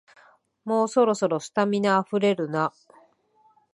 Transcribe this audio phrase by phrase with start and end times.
[0.65, 2.73] もうそろそろ、スタミナあふれるな